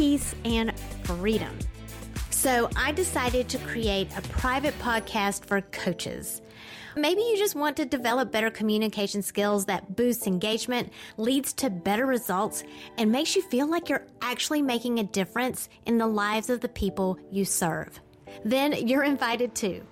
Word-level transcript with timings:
peace, 0.00 0.34
and 0.46 0.72
freedom. 1.04 1.54
So 2.30 2.70
I 2.74 2.90
decided 2.90 3.50
to 3.50 3.58
create 3.58 4.08
a 4.16 4.22
private 4.22 4.72
podcast 4.78 5.44
for 5.44 5.60
coaches. 5.60 6.40
Maybe 6.96 7.20
you 7.20 7.36
just 7.36 7.54
want 7.54 7.76
to 7.76 7.84
develop 7.84 8.32
better 8.32 8.48
communication 8.48 9.20
skills 9.20 9.66
that 9.66 9.96
boosts 9.96 10.26
engagement, 10.26 10.90
leads 11.18 11.52
to 11.52 11.68
better 11.68 12.06
results, 12.06 12.64
and 12.96 13.12
makes 13.12 13.36
you 13.36 13.42
feel 13.42 13.66
like 13.70 13.90
you're 13.90 14.06
actually 14.22 14.62
making 14.62 14.98
a 14.98 15.04
difference 15.04 15.68
in 15.84 15.98
the 15.98 16.06
lives 16.06 16.48
of 16.48 16.62
the 16.62 16.68
people 16.70 17.18
you 17.30 17.44
serve. 17.44 18.00
Then 18.42 18.72
you're 18.88 19.04
invited 19.04 19.54
too. 19.54 19.82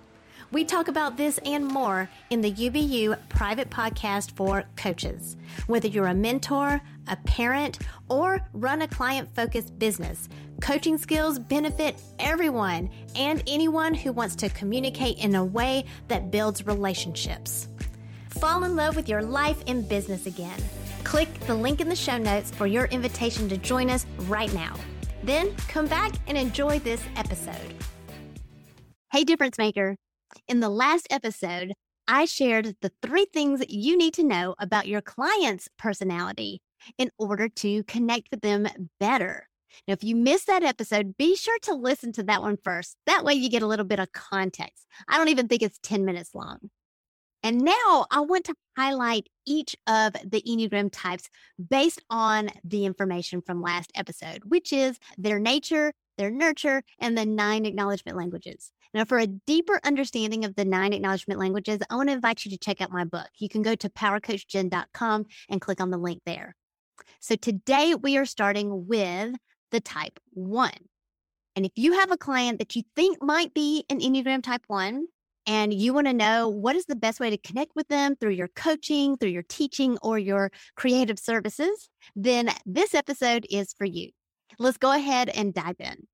We 0.51 0.65
talk 0.65 0.87
about 0.87 1.15
this 1.15 1.37
and 1.45 1.67
more 1.67 2.09
in 2.31 2.41
the 2.41 2.51
UBU 2.51 3.15
private 3.29 3.69
podcast 3.69 4.31
for 4.31 4.63
coaches. 4.75 5.37
Whether 5.67 5.87
you're 5.87 6.07
a 6.07 6.13
mentor, 6.15 6.81
a 7.07 7.15
parent, 7.17 7.77
or 8.09 8.41
run 8.53 8.81
a 8.81 8.87
client 8.87 9.29
focused 9.35 9.77
business, 9.77 10.27
coaching 10.59 10.97
skills 10.97 11.37
benefit 11.37 12.01
everyone 12.17 12.89
and 13.15 13.43
anyone 13.45 13.93
who 13.93 14.11
wants 14.11 14.35
to 14.37 14.49
communicate 14.49 15.19
in 15.19 15.35
a 15.35 15.45
way 15.45 15.85
that 16.07 16.31
builds 16.31 16.65
relationships. 16.65 17.67
Fall 18.29 18.63
in 18.63 18.75
love 18.75 18.95
with 18.95 19.07
your 19.07 19.21
life 19.21 19.63
and 19.67 19.87
business 19.87 20.25
again. 20.25 20.59
Click 21.03 21.31
the 21.41 21.53
link 21.55 21.79
in 21.79 21.89
the 21.89 21.95
show 21.95 22.17
notes 22.17 22.49
for 22.49 22.65
your 22.65 22.85
invitation 22.85 23.47
to 23.49 23.57
join 23.57 23.89
us 23.91 24.07
right 24.21 24.51
now. 24.55 24.75
Then 25.23 25.55
come 25.67 25.85
back 25.85 26.13
and 26.25 26.35
enjoy 26.35 26.79
this 26.79 27.03
episode. 27.15 27.75
Hey, 29.11 29.23
difference 29.23 29.57
maker. 29.59 29.95
In 30.47 30.59
the 30.59 30.69
last 30.69 31.07
episode, 31.09 31.73
I 32.07 32.25
shared 32.25 32.75
the 32.81 32.91
three 33.01 33.25
things 33.31 33.63
you 33.69 33.97
need 33.97 34.13
to 34.15 34.23
know 34.23 34.55
about 34.59 34.87
your 34.87 35.01
client's 35.01 35.69
personality 35.77 36.61
in 36.97 37.11
order 37.17 37.49
to 37.49 37.83
connect 37.83 38.29
with 38.31 38.41
them 38.41 38.67
better. 38.99 39.47
Now, 39.87 39.93
if 39.93 40.03
you 40.03 40.15
missed 40.15 40.47
that 40.47 40.63
episode, 40.63 41.17
be 41.17 41.35
sure 41.35 41.59
to 41.63 41.73
listen 41.75 42.11
to 42.13 42.23
that 42.23 42.41
one 42.41 42.57
first. 42.63 42.97
That 43.05 43.23
way, 43.23 43.35
you 43.35 43.49
get 43.49 43.61
a 43.61 43.67
little 43.67 43.85
bit 43.85 43.99
of 43.99 44.11
context. 44.11 44.87
I 45.07 45.17
don't 45.17 45.29
even 45.29 45.47
think 45.47 45.61
it's 45.61 45.79
10 45.83 46.05
minutes 46.05 46.33
long. 46.33 46.57
And 47.43 47.61
now 47.61 48.05
I 48.11 48.19
want 48.21 48.45
to 48.45 48.55
highlight 48.75 49.27
each 49.45 49.75
of 49.87 50.13
the 50.13 50.41
Enneagram 50.41 50.89
types 50.91 51.29
based 51.69 52.03
on 52.09 52.49
the 52.63 52.85
information 52.85 53.41
from 53.41 53.61
last 53.61 53.91
episode, 53.95 54.43
which 54.45 54.73
is 54.73 54.99
their 55.17 55.39
nature, 55.39 55.93
their 56.19 56.29
nurture, 56.29 56.83
and 56.99 57.17
the 57.17 57.25
nine 57.25 57.65
acknowledgement 57.65 58.17
languages. 58.17 58.71
Now, 58.93 59.05
for 59.05 59.17
a 59.17 59.27
deeper 59.27 59.79
understanding 59.83 60.45
of 60.45 60.55
the 60.55 60.65
nine 60.65 60.93
acknowledgement 60.93 61.39
languages, 61.39 61.79
I 61.89 61.95
want 61.95 62.09
to 62.09 62.13
invite 62.13 62.43
you 62.45 62.51
to 62.51 62.57
check 62.57 62.81
out 62.81 62.91
my 62.91 63.05
book. 63.05 63.29
You 63.37 63.47
can 63.49 63.61
go 63.61 63.73
to 63.75 63.89
powercoachjen.com 63.89 65.25
and 65.49 65.61
click 65.61 65.79
on 65.79 65.89
the 65.89 65.97
link 65.97 66.21
there. 66.25 66.55
So 67.21 67.35
today 67.35 67.95
we 67.95 68.17
are 68.17 68.25
starting 68.25 68.87
with 68.87 69.35
the 69.71 69.79
type 69.79 70.19
one. 70.31 70.71
And 71.55 71.65
if 71.65 71.71
you 71.75 71.93
have 71.93 72.11
a 72.11 72.17
client 72.17 72.59
that 72.59 72.75
you 72.75 72.83
think 72.95 73.21
might 73.21 73.53
be 73.53 73.85
an 73.89 73.99
Enneagram 73.99 74.43
type 74.43 74.63
one, 74.67 75.07
and 75.45 75.73
you 75.73 75.93
want 75.93 76.07
to 76.07 76.13
know 76.13 76.47
what 76.47 76.75
is 76.75 76.85
the 76.85 76.95
best 76.95 77.19
way 77.19 77.29
to 77.29 77.37
connect 77.37 77.75
with 77.75 77.87
them 77.87 78.15
through 78.15 78.31
your 78.31 78.49
coaching, 78.49 79.17
through 79.17 79.29
your 79.29 79.45
teaching, 79.47 79.97
or 80.01 80.19
your 80.19 80.51
creative 80.75 81.17
services, 81.17 81.89
then 82.15 82.51
this 82.65 82.93
episode 82.93 83.47
is 83.49 83.73
for 83.73 83.85
you. 83.85 84.11
Let's 84.61 84.77
go 84.77 84.91
ahead 84.91 85.29
and 85.29 85.53
dive 85.53 85.77
in. 85.79 86.05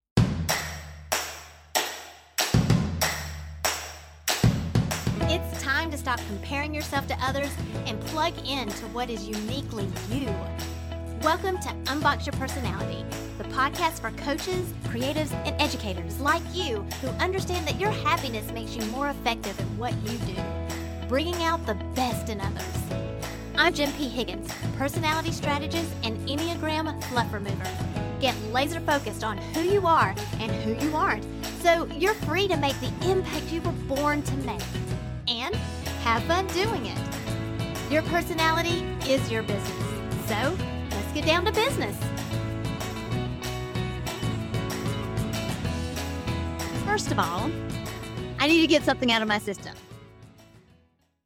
It's 5.22 5.64
time 5.64 5.90
to 5.90 5.98
stop 5.98 6.20
comparing 6.28 6.72
yourself 6.72 7.08
to 7.08 7.18
others 7.26 7.50
and 7.88 8.00
plug 8.02 8.36
in 8.48 8.68
to 8.68 8.86
what 8.90 9.10
is 9.10 9.28
uniquely 9.28 9.88
you. 10.12 10.28
Welcome 11.24 11.58
to 11.62 11.70
Unbox 11.86 12.28
Your 12.28 12.34
Personality, 12.34 13.04
the 13.40 13.46
podcast 13.46 14.00
for 14.00 14.12
coaches, 14.12 14.72
creatives, 14.90 15.34
and 15.48 15.60
educators 15.60 16.20
like 16.20 16.44
you 16.54 16.86
who 17.02 17.08
understand 17.18 17.68
that 17.68 17.80
your 17.80 17.90
happiness 17.90 18.52
makes 18.52 18.76
you 18.76 18.86
more 18.92 19.10
effective 19.10 19.60
at 19.60 19.66
what 19.80 19.96
you 20.04 20.20
do, 20.20 20.40
bringing 21.08 21.42
out 21.42 21.66
the 21.66 21.74
best 21.96 22.30
in 22.30 22.40
others. 22.40 22.78
I'm 23.56 23.74
Jen 23.74 23.92
P. 23.94 24.08
Higgins, 24.08 24.54
personality 24.78 25.32
strategist 25.32 25.92
and 26.04 26.16
Enneagram 26.30 27.04
fluff 27.06 27.34
remover. 27.34 27.95
Get 28.26 28.52
laser 28.52 28.80
focused 28.80 29.24
on 29.24 29.38
who 29.38 29.62
you 29.62 29.86
are 29.86 30.16
and 30.40 30.52
who 30.52 30.74
you 30.84 30.96
aren't, 30.96 31.24
so 31.62 31.86
you're 31.96 32.16
free 32.16 32.48
to 32.48 32.58
make 32.58 32.74
the 32.80 32.92
impact 33.08 33.52
you 33.52 33.62
were 33.62 33.72
born 33.88 34.24
to 34.24 34.36
make 34.38 34.64
and 35.28 35.54
have 36.02 36.24
fun 36.24 36.48
doing 36.48 36.88
it. 36.88 36.98
Your 37.92 38.02
personality 38.02 38.84
is 39.08 39.32
your 39.32 39.44
business. 39.44 40.28
So 40.28 40.58
let's 40.90 41.14
get 41.14 41.24
down 41.24 41.46
to 41.46 41.52
business. 41.52 41.96
First 46.84 47.12
of 47.12 47.20
all, 47.20 47.52
I 48.40 48.48
need 48.48 48.62
to 48.62 48.68
get 48.68 48.82
something 48.82 49.12
out 49.12 49.22
of 49.22 49.28
my 49.28 49.38
system. 49.38 49.76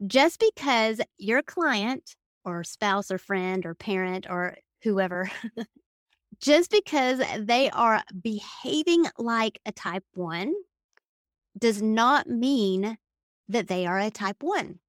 Just 0.06 0.38
because 0.38 1.00
your 1.18 1.44
client 1.44 2.18
or 2.44 2.66
spouse 2.66 3.10
or 3.10 3.18
friend 3.18 3.66
or 3.66 3.74
parent 3.74 4.28
or 4.30 4.58
whoever, 4.84 5.32
just 6.42 6.72
because 6.72 7.22
they 7.38 7.70
are 7.72 8.04
behaving 8.22 9.06
like 9.18 9.60
a 9.66 9.72
type 9.72 10.06
one 10.14 10.54
does 11.58 11.82
not 11.82 12.28
mean 12.28 12.98
that 13.48 13.68
they 13.68 13.86
are 13.86 14.00
a 14.00 14.10
type 14.10 14.42
one. 14.42 14.80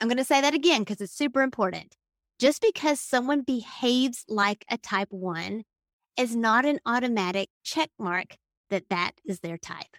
I'm 0.00 0.08
going 0.08 0.18
to 0.18 0.24
say 0.24 0.40
that 0.40 0.54
again 0.54 0.80
because 0.80 1.00
it's 1.00 1.16
super 1.16 1.42
important. 1.42 1.96
Just 2.38 2.60
because 2.60 3.00
someone 3.00 3.42
behaves 3.42 4.24
like 4.28 4.64
a 4.68 4.76
type 4.76 5.08
one 5.10 5.62
is 6.16 6.34
not 6.34 6.64
an 6.64 6.80
automatic 6.84 7.48
check 7.62 7.90
mark 7.98 8.36
that 8.68 8.88
that 8.90 9.12
is 9.24 9.40
their 9.40 9.56
type. 9.56 9.96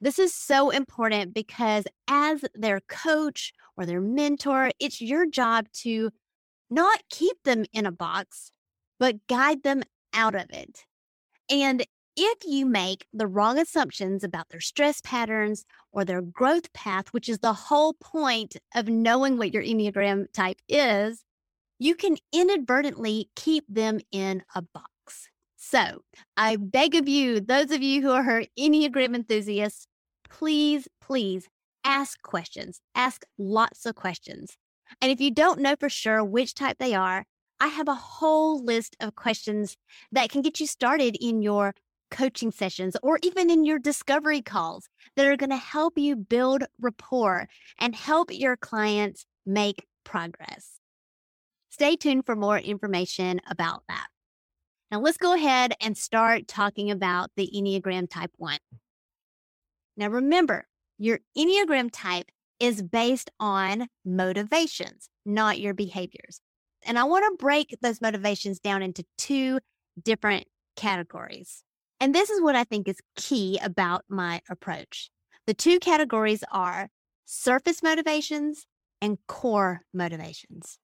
This 0.00 0.18
is 0.18 0.34
so 0.34 0.70
important 0.70 1.34
because 1.34 1.84
as 2.08 2.44
their 2.54 2.80
coach 2.80 3.52
or 3.76 3.86
their 3.86 4.00
mentor, 4.00 4.70
it's 4.78 5.00
your 5.00 5.26
job 5.26 5.66
to 5.82 6.10
not 6.70 7.00
keep 7.10 7.36
them 7.44 7.64
in 7.72 7.86
a 7.86 7.92
box, 7.92 8.50
but 8.98 9.26
guide 9.28 9.62
them 9.62 9.82
out 10.12 10.34
of 10.34 10.50
it. 10.50 10.84
And 11.50 11.86
if 12.16 12.38
you 12.46 12.64
make 12.64 13.06
the 13.12 13.26
wrong 13.26 13.58
assumptions 13.58 14.24
about 14.24 14.48
their 14.48 14.60
stress 14.60 15.00
patterns 15.02 15.64
or 15.92 16.04
their 16.04 16.22
growth 16.22 16.72
path, 16.72 17.08
which 17.12 17.28
is 17.28 17.40
the 17.40 17.52
whole 17.52 17.92
point 17.94 18.56
of 18.74 18.88
knowing 18.88 19.36
what 19.36 19.52
your 19.52 19.62
Enneagram 19.62 20.32
type 20.32 20.58
is, 20.68 21.24
you 21.78 21.94
can 21.94 22.16
inadvertently 22.32 23.28
keep 23.36 23.64
them 23.68 24.00
in 24.10 24.42
a 24.54 24.62
box. 24.62 25.28
So 25.56 26.02
I 26.36 26.56
beg 26.56 26.94
of 26.94 27.06
you, 27.08 27.40
those 27.40 27.70
of 27.70 27.82
you 27.82 28.00
who 28.00 28.10
are 28.12 28.22
her 28.22 28.44
Enneagram 28.58 29.14
enthusiasts, 29.14 29.86
please, 30.30 30.88
please 31.02 31.48
ask 31.84 32.20
questions. 32.22 32.80
Ask 32.94 33.24
lots 33.36 33.84
of 33.84 33.94
questions. 33.94 34.56
And 35.02 35.10
if 35.10 35.20
you 35.20 35.30
don't 35.30 35.60
know 35.60 35.76
for 35.78 35.88
sure 35.88 36.24
which 36.24 36.54
type 36.54 36.78
they 36.78 36.94
are, 36.94 37.26
I 37.60 37.68
have 37.68 37.88
a 37.88 37.94
whole 37.94 38.62
list 38.62 38.96
of 39.00 39.14
questions 39.14 39.76
that 40.12 40.30
can 40.30 40.42
get 40.42 40.60
you 40.60 40.66
started 40.66 41.16
in 41.20 41.42
your 41.42 41.74
coaching 42.10 42.50
sessions 42.50 42.96
or 43.02 43.18
even 43.22 43.50
in 43.50 43.64
your 43.64 43.78
discovery 43.78 44.42
calls 44.42 44.88
that 45.16 45.26
are 45.26 45.36
going 45.36 45.50
to 45.50 45.56
help 45.56 45.98
you 45.98 46.16
build 46.16 46.64
rapport 46.80 47.48
and 47.80 47.94
help 47.94 48.30
your 48.32 48.56
clients 48.56 49.26
make 49.44 49.86
progress. 50.04 50.78
Stay 51.70 51.96
tuned 51.96 52.24
for 52.24 52.36
more 52.36 52.58
information 52.58 53.40
about 53.48 53.82
that. 53.88 54.06
Now, 54.90 55.00
let's 55.00 55.18
go 55.18 55.34
ahead 55.34 55.72
and 55.80 55.96
start 55.96 56.46
talking 56.46 56.90
about 56.90 57.30
the 57.36 57.50
Enneagram 57.54 58.08
Type 58.08 58.30
1. 58.36 58.58
Now, 59.96 60.08
remember, 60.08 60.68
your 60.98 61.20
Enneagram 61.36 61.90
type 61.92 62.30
is 62.60 62.82
based 62.82 63.30
on 63.40 63.88
motivations, 64.04 65.08
not 65.24 65.58
your 65.58 65.74
behaviors. 65.74 66.40
And 66.86 66.98
I 66.98 67.04
want 67.04 67.24
to 67.24 67.42
break 67.42 67.76
those 67.82 68.00
motivations 68.00 68.58
down 68.60 68.82
into 68.82 69.04
two 69.18 69.58
different 70.02 70.46
categories. 70.76 71.62
And 72.00 72.14
this 72.14 72.30
is 72.30 72.40
what 72.40 72.54
I 72.54 72.64
think 72.64 72.88
is 72.88 73.00
key 73.16 73.58
about 73.62 74.04
my 74.08 74.40
approach. 74.48 75.10
The 75.46 75.54
two 75.54 75.78
categories 75.78 76.44
are 76.52 76.88
surface 77.24 77.82
motivations 77.82 78.66
and 79.00 79.18
core 79.26 79.82
motivations. 79.92 80.78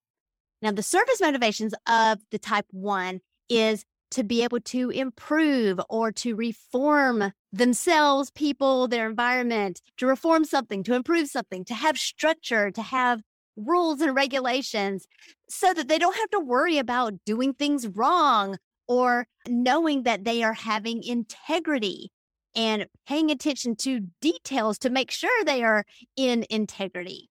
Now, 0.60 0.72
the 0.72 0.82
surface 0.82 1.20
motivations 1.20 1.74
of 1.88 2.18
the 2.30 2.38
type 2.38 2.66
one 2.70 3.20
is 3.48 3.84
to 4.12 4.22
be 4.22 4.44
able 4.44 4.60
to 4.60 4.90
improve 4.90 5.80
or 5.88 6.12
to 6.12 6.36
reform 6.36 7.32
themselves, 7.52 8.30
people, 8.30 8.86
their 8.86 9.08
environment, 9.08 9.80
to 9.96 10.06
reform 10.06 10.44
something, 10.44 10.82
to 10.84 10.94
improve 10.94 11.28
something, 11.28 11.64
to 11.64 11.74
have 11.74 11.98
structure, 11.98 12.70
to 12.70 12.82
have 12.82 13.22
rules 13.56 14.00
and 14.00 14.14
regulations 14.14 15.06
so 15.48 15.74
that 15.74 15.88
they 15.88 15.98
don't 15.98 16.16
have 16.16 16.30
to 16.30 16.40
worry 16.40 16.78
about 16.78 17.14
doing 17.24 17.52
things 17.52 17.86
wrong 17.88 18.56
or 18.88 19.26
knowing 19.48 20.02
that 20.02 20.24
they 20.24 20.42
are 20.42 20.52
having 20.52 21.02
integrity 21.02 22.10
and 22.54 22.86
paying 23.06 23.30
attention 23.30 23.76
to 23.76 24.08
details 24.20 24.78
to 24.78 24.90
make 24.90 25.10
sure 25.10 25.44
they 25.44 25.62
are 25.62 25.84
in 26.16 26.44
integrity. 26.50 27.30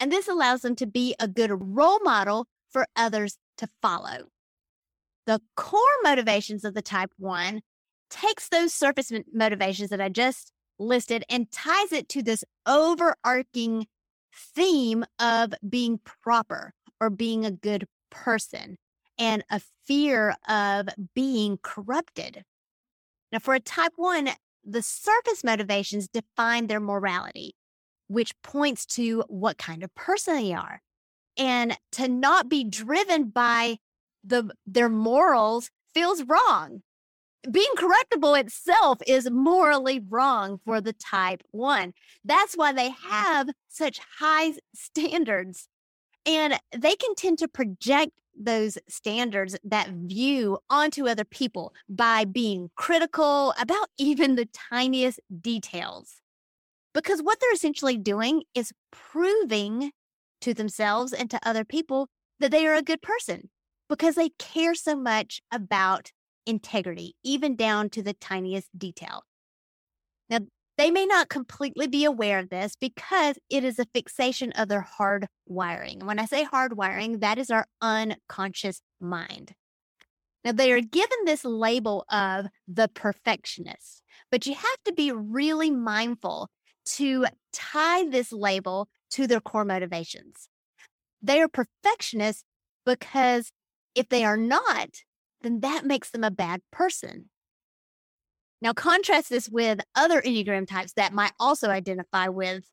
And 0.00 0.10
this 0.12 0.28
allows 0.28 0.62
them 0.62 0.76
to 0.76 0.86
be 0.86 1.14
a 1.18 1.28
good 1.28 1.50
role 1.52 2.00
model 2.00 2.46
for 2.70 2.86
others 2.96 3.38
to 3.58 3.68
follow. 3.82 4.24
The 5.26 5.40
core 5.56 5.80
motivations 6.02 6.64
of 6.64 6.74
the 6.74 6.82
type 6.82 7.10
one 7.18 7.60
takes 8.10 8.48
those 8.48 8.72
surface 8.72 9.12
motivations 9.32 9.90
that 9.90 10.00
I 10.00 10.08
just 10.08 10.52
listed 10.78 11.24
and 11.28 11.50
ties 11.50 11.92
it 11.92 12.08
to 12.10 12.22
this 12.22 12.44
overarching 12.66 13.86
theme 14.34 15.04
of 15.18 15.54
being 15.68 16.00
proper 16.22 16.72
or 17.00 17.10
being 17.10 17.44
a 17.44 17.50
good 17.50 17.86
person 18.10 18.76
and 19.18 19.44
a 19.50 19.60
fear 19.86 20.34
of 20.48 20.88
being 21.14 21.58
corrupted. 21.62 22.44
Now, 23.32 23.38
for 23.40 23.54
a 23.54 23.60
type 23.60 23.92
one, 23.96 24.30
the 24.64 24.82
surface 24.82 25.44
motivations 25.44 26.08
define 26.08 26.66
their 26.66 26.80
morality, 26.80 27.54
which 28.06 28.32
points 28.42 28.86
to 28.86 29.24
what 29.28 29.58
kind 29.58 29.82
of 29.82 29.94
person 29.94 30.36
they 30.36 30.52
are. 30.52 30.80
And 31.36 31.76
to 31.92 32.08
not 32.08 32.48
be 32.48 32.64
driven 32.64 33.30
by 33.30 33.78
the 34.24 34.50
their 34.66 34.88
morals 34.88 35.70
feels 35.94 36.22
wrong. 36.24 36.82
Being 37.50 37.70
corruptible 37.76 38.34
itself 38.34 38.98
is 39.06 39.30
morally 39.30 40.00
wrong 40.00 40.60
for 40.64 40.80
the 40.80 40.92
type 40.92 41.42
one. 41.52 41.94
That's 42.24 42.54
why 42.54 42.72
they 42.72 42.90
have 42.90 43.48
such 43.68 44.00
high 44.18 44.54
standards. 44.74 45.68
And 46.26 46.58
they 46.76 46.96
can 46.96 47.14
tend 47.14 47.38
to 47.38 47.48
project 47.48 48.12
those 48.40 48.78
standards, 48.88 49.56
that 49.64 49.88
view 49.88 50.58
onto 50.70 51.08
other 51.08 51.24
people 51.24 51.74
by 51.88 52.24
being 52.24 52.70
critical 52.76 53.52
about 53.58 53.88
even 53.98 54.36
the 54.36 54.48
tiniest 54.70 55.20
details. 55.40 56.20
Because 56.94 57.20
what 57.20 57.38
they're 57.40 57.52
essentially 57.52 57.96
doing 57.96 58.44
is 58.54 58.72
proving 58.90 59.92
to 60.40 60.54
themselves 60.54 61.12
and 61.12 61.30
to 61.30 61.40
other 61.42 61.64
people 61.64 62.08
that 62.40 62.50
they 62.50 62.66
are 62.66 62.74
a 62.74 62.82
good 62.82 63.02
person 63.02 63.50
because 63.88 64.14
they 64.14 64.30
care 64.38 64.74
so 64.74 64.94
much 64.94 65.40
about 65.50 66.12
integrity, 66.48 67.14
even 67.22 67.54
down 67.54 67.90
to 67.90 68.02
the 68.02 68.14
tiniest 68.14 68.76
detail. 68.76 69.22
Now, 70.28 70.40
they 70.78 70.90
may 70.90 71.06
not 71.06 71.28
completely 71.28 71.86
be 71.86 72.04
aware 72.04 72.38
of 72.38 72.50
this 72.50 72.74
because 72.80 73.38
it 73.50 73.64
is 73.64 73.78
a 73.78 73.86
fixation 73.92 74.52
of 74.52 74.68
their 74.68 74.80
hard 74.80 75.26
wiring. 75.46 76.06
When 76.06 76.18
I 76.18 76.24
say 76.24 76.44
hard 76.44 76.76
wiring, 76.76 77.18
that 77.18 77.36
is 77.36 77.50
our 77.50 77.66
unconscious 77.82 78.80
mind. 79.00 79.54
Now, 80.44 80.52
they 80.52 80.72
are 80.72 80.80
given 80.80 81.18
this 81.24 81.44
label 81.44 82.04
of 82.10 82.46
the 82.66 82.88
perfectionist, 82.88 84.02
but 84.30 84.46
you 84.46 84.54
have 84.54 84.82
to 84.84 84.92
be 84.92 85.12
really 85.12 85.70
mindful 85.70 86.48
to 86.86 87.26
tie 87.52 88.08
this 88.08 88.32
label 88.32 88.88
to 89.10 89.26
their 89.26 89.40
core 89.40 89.64
motivations. 89.64 90.48
They 91.20 91.42
are 91.42 91.48
perfectionists 91.48 92.44
because 92.86 93.50
if 93.94 94.08
they 94.08 94.24
are 94.24 94.36
not, 94.36 95.02
then 95.42 95.60
that 95.60 95.84
makes 95.84 96.10
them 96.10 96.24
a 96.24 96.30
bad 96.30 96.60
person. 96.70 97.30
Now, 98.60 98.72
contrast 98.72 99.30
this 99.30 99.48
with 99.48 99.80
other 99.94 100.20
Enneagram 100.20 100.66
types 100.66 100.92
that 100.94 101.12
might 101.12 101.32
also 101.38 101.68
identify 101.68 102.28
with 102.28 102.64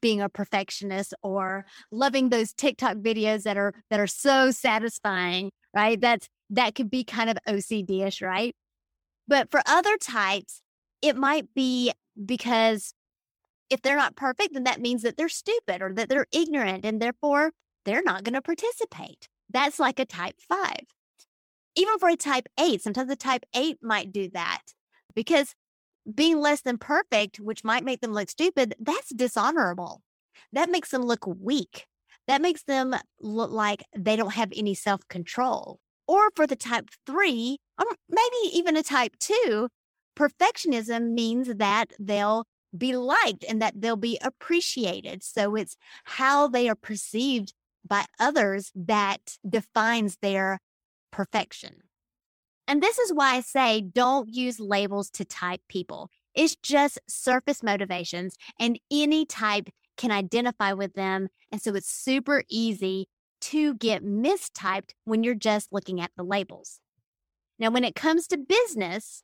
being 0.00 0.20
a 0.20 0.28
perfectionist 0.28 1.14
or 1.22 1.64
loving 1.90 2.28
those 2.28 2.52
TikTok 2.52 2.98
videos 2.98 3.42
that 3.44 3.56
are 3.56 3.74
that 3.90 4.00
are 4.00 4.06
so 4.06 4.50
satisfying, 4.50 5.50
right? 5.74 6.00
That's 6.00 6.28
that 6.50 6.74
could 6.74 6.90
be 6.90 7.02
kind 7.02 7.30
of 7.30 7.38
OCD-ish, 7.48 8.20
right? 8.20 8.54
But 9.26 9.50
for 9.50 9.62
other 9.66 9.96
types, 9.96 10.60
it 11.00 11.16
might 11.16 11.54
be 11.54 11.92
because 12.24 12.92
if 13.70 13.80
they're 13.80 13.96
not 13.96 14.16
perfect, 14.16 14.52
then 14.52 14.64
that 14.64 14.80
means 14.80 15.02
that 15.02 15.16
they're 15.16 15.30
stupid 15.30 15.80
or 15.80 15.94
that 15.94 16.10
they're 16.10 16.26
ignorant 16.30 16.84
and 16.84 17.00
therefore 17.00 17.52
they're 17.86 18.02
not 18.02 18.22
going 18.22 18.34
to 18.34 18.42
participate. 18.42 19.28
That's 19.48 19.78
like 19.78 19.98
a 19.98 20.04
type 20.04 20.36
five. 20.46 20.86
Even 21.74 21.98
for 21.98 22.08
a 22.08 22.16
type 22.16 22.46
eight, 22.60 22.82
sometimes 22.82 23.10
a 23.10 23.16
type 23.16 23.44
eight 23.54 23.78
might 23.82 24.12
do 24.12 24.28
that 24.30 24.60
because 25.14 25.54
being 26.12 26.40
less 26.40 26.62
than 26.62 26.78
perfect, 26.78 27.38
which 27.40 27.64
might 27.64 27.84
make 27.84 28.00
them 28.00 28.12
look 28.12 28.28
stupid, 28.28 28.74
that's 28.78 29.10
dishonorable. 29.10 30.02
That 30.52 30.70
makes 30.70 30.90
them 30.90 31.02
look 31.02 31.26
weak. 31.26 31.86
That 32.28 32.42
makes 32.42 32.64
them 32.64 32.94
look 33.20 33.50
like 33.50 33.84
they 33.96 34.16
don't 34.16 34.34
have 34.34 34.52
any 34.54 34.74
self 34.74 35.06
control. 35.08 35.80
Or 36.06 36.30
for 36.34 36.46
the 36.46 36.56
type 36.56 36.90
three, 37.06 37.58
or 37.80 37.86
maybe 38.08 38.56
even 38.56 38.76
a 38.76 38.82
type 38.82 39.12
two, 39.18 39.68
perfectionism 40.16 41.12
means 41.12 41.48
that 41.54 41.86
they'll 41.98 42.44
be 42.76 42.96
liked 42.96 43.44
and 43.48 43.60
that 43.62 43.80
they'll 43.80 43.96
be 43.96 44.18
appreciated. 44.22 45.22
So 45.22 45.54
it's 45.54 45.76
how 46.04 46.48
they 46.48 46.68
are 46.68 46.74
perceived 46.74 47.54
by 47.86 48.06
others 48.18 48.70
that 48.74 49.36
defines 49.48 50.18
their 50.22 50.58
perfection. 51.12 51.82
And 52.66 52.82
this 52.82 52.98
is 52.98 53.12
why 53.12 53.34
I 53.34 53.40
say 53.40 53.80
don't 53.80 54.28
use 54.32 54.58
labels 54.58 55.10
to 55.10 55.24
type 55.24 55.60
people. 55.68 56.10
It's 56.34 56.56
just 56.56 56.98
surface 57.08 57.62
motivations, 57.62 58.36
and 58.58 58.80
any 58.90 59.26
type 59.26 59.68
can 59.96 60.10
identify 60.10 60.72
with 60.72 60.94
them. 60.94 61.28
And 61.50 61.60
so 61.60 61.74
it's 61.74 61.90
super 61.90 62.42
easy 62.48 63.08
to 63.42 63.74
get 63.74 64.04
mistyped 64.04 64.92
when 65.04 65.22
you're 65.22 65.34
just 65.34 65.72
looking 65.72 66.00
at 66.00 66.12
the 66.16 66.22
labels. 66.22 66.80
Now, 67.58 67.70
when 67.70 67.84
it 67.84 67.94
comes 67.94 68.26
to 68.28 68.38
business, 68.38 69.22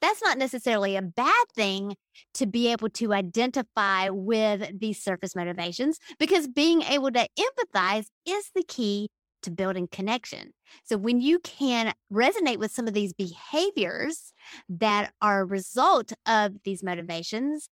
that's 0.00 0.22
not 0.22 0.38
necessarily 0.38 0.96
a 0.96 1.02
bad 1.02 1.46
thing 1.54 1.96
to 2.34 2.46
be 2.46 2.70
able 2.70 2.90
to 2.90 3.12
identify 3.12 4.10
with 4.10 4.78
these 4.78 5.02
surface 5.02 5.34
motivations 5.34 5.98
because 6.18 6.46
being 6.46 6.82
able 6.82 7.10
to 7.10 7.26
empathize 7.38 8.06
is 8.26 8.50
the 8.54 8.62
key 8.62 9.08
to 9.44 9.50
building 9.50 9.88
connection. 9.90 10.52
So 10.84 10.96
when 10.96 11.20
you 11.20 11.38
can 11.38 11.94
resonate 12.12 12.58
with 12.58 12.72
some 12.72 12.86
of 12.86 12.94
these 12.94 13.12
behaviors 13.12 14.32
that 14.68 15.12
are 15.22 15.40
a 15.40 15.44
result 15.46 16.12
of 16.26 16.62
these 16.64 16.82
motivations, 16.82 17.68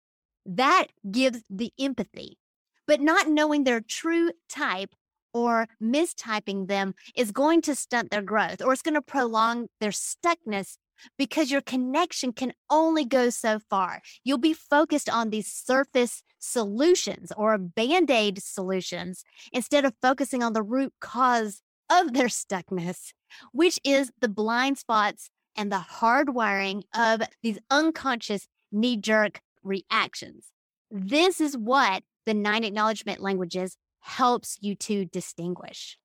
that 0.46 0.86
gives 1.10 1.42
the 1.48 1.72
empathy. 1.78 2.38
But 2.86 3.00
not 3.00 3.28
knowing 3.28 3.64
their 3.64 3.80
true 3.80 4.32
type 4.48 4.94
or 5.32 5.68
mistyping 5.82 6.66
them 6.68 6.94
is 7.14 7.30
going 7.30 7.62
to 7.62 7.74
stunt 7.74 8.10
their 8.10 8.22
growth 8.22 8.60
or 8.62 8.72
it's 8.72 8.82
going 8.82 8.94
to 8.94 9.00
mm-hmm. 9.00 9.18
prolong 9.18 9.68
their 9.80 9.90
stuckness 9.90 10.76
because 11.18 11.50
your 11.50 11.60
connection 11.60 12.32
can 12.32 12.52
only 12.68 13.04
go 13.04 13.30
so 13.30 13.58
far. 13.58 14.02
You'll 14.24 14.38
be 14.38 14.54
focused 14.54 15.08
on 15.08 15.30
these 15.30 15.52
surface 15.52 16.22
solutions 16.38 17.32
or 17.36 17.58
band 17.58 18.10
aid 18.10 18.42
solutions 18.42 19.24
instead 19.52 19.84
of 19.84 19.94
focusing 20.00 20.42
on 20.42 20.52
the 20.52 20.62
root 20.62 20.92
cause 21.00 21.62
of 21.90 22.12
their 22.12 22.28
stuckness, 22.28 23.12
which 23.52 23.78
is 23.84 24.10
the 24.20 24.28
blind 24.28 24.78
spots 24.78 25.30
and 25.56 25.70
the 25.70 25.84
hardwiring 26.00 26.82
of 26.94 27.22
these 27.42 27.58
unconscious 27.70 28.46
knee 28.72 28.96
jerk 28.96 29.40
reactions. 29.62 30.52
This 30.90 31.40
is 31.40 31.56
what 31.56 32.02
the 32.26 32.34
nine 32.34 32.64
acknowledgement 32.64 33.20
languages 33.20 33.76
helps 34.00 34.56
you 34.60 34.74
to 34.74 35.04
distinguish. 35.04 35.98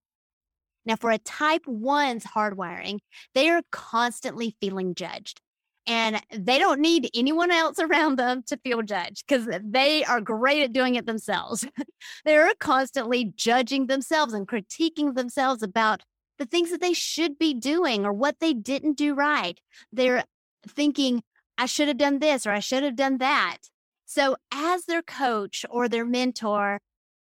Now, 0.85 0.95
for 0.95 1.11
a 1.11 1.17
type 1.17 1.65
one's 1.65 2.25
hardwiring, 2.25 2.99
they 3.33 3.49
are 3.49 3.61
constantly 3.71 4.55
feeling 4.59 4.95
judged 4.95 5.41
and 5.87 6.21
they 6.31 6.57
don't 6.57 6.79
need 6.79 7.09
anyone 7.13 7.51
else 7.51 7.79
around 7.79 8.17
them 8.17 8.43
to 8.47 8.57
feel 8.57 8.81
judged 8.81 9.23
because 9.27 9.47
they 9.63 10.03
are 10.03 10.21
great 10.21 10.63
at 10.63 10.73
doing 10.73 10.95
it 10.95 11.05
themselves. 11.05 11.67
They're 12.25 12.53
constantly 12.59 13.33
judging 13.35 13.87
themselves 13.87 14.33
and 14.33 14.47
critiquing 14.47 15.15
themselves 15.15 15.63
about 15.63 16.03
the 16.37 16.45
things 16.45 16.71
that 16.71 16.81
they 16.81 16.93
should 16.93 17.37
be 17.37 17.53
doing 17.53 18.05
or 18.05 18.11
what 18.11 18.39
they 18.39 18.53
didn't 18.53 18.97
do 18.97 19.13
right. 19.13 19.59
They're 19.91 20.25
thinking, 20.67 21.23
I 21.57 21.65
should 21.65 21.87
have 21.87 21.97
done 21.97 22.19
this 22.19 22.45
or 22.45 22.51
I 22.51 22.59
should 22.59 22.83
have 22.83 22.95
done 22.95 23.19
that. 23.19 23.57
So, 24.05 24.35
as 24.51 24.85
their 24.85 25.01
coach 25.01 25.65
or 25.69 25.87
their 25.87 26.05
mentor, 26.05 26.79